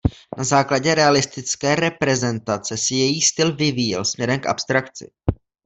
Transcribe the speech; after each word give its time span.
Na 0.37 0.43
základě 0.43 0.95
realistické 0.95 1.75
reprezentace 1.75 2.77
se 2.77 2.93
její 2.95 3.21
styl 3.21 3.55
vyvíjel 3.55 4.05
směrem 4.05 4.39
k 4.39 4.45
abstrakci. 4.47 5.11